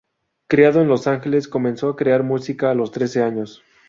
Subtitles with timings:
[0.47, 3.61] Criado en Los Ángeles, comenzó a crear música a los trece años.